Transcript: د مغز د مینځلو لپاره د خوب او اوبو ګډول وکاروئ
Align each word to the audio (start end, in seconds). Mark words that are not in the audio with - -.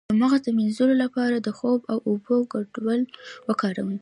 د 0.09 0.11
مغز 0.21 0.41
د 0.43 0.47
مینځلو 0.57 0.95
لپاره 1.03 1.35
د 1.39 1.47
خوب 1.57 1.81
او 1.91 1.97
اوبو 2.09 2.35
ګډول 2.53 3.01
وکاروئ 3.47 3.97